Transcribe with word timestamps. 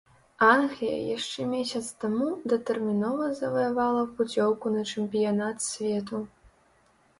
Англія 0.51 0.95
яшчэ 1.17 1.45
месяц 1.55 1.81
таму 2.05 2.29
датэрмінова 2.55 3.29
заваявала 3.41 4.01
пуцёўку 4.17 4.75
на 4.79 4.89
чэмпіянат 4.91 5.57
свету. 5.71 6.27